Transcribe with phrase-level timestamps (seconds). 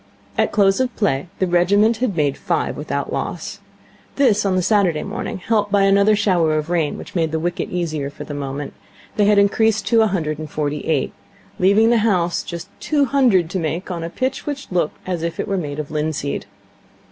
[0.35, 3.59] At close of play the regiment had made five without loss.
[4.15, 7.69] This, on the Saturday morning, helped by another shower of rain which made the wicket
[7.69, 8.73] easier for the moment,
[9.15, 11.13] they had increased to a hundred and forty eight,
[11.59, 15.39] leaving the house just two hundred to make on a pitch which looked as if
[15.39, 16.47] it were made of linseed.